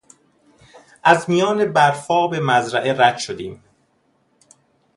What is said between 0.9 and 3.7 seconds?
از میان برفاب مزرعه رد شدیم.